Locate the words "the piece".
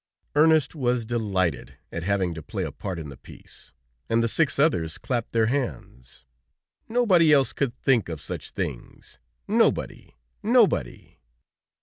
3.09-3.71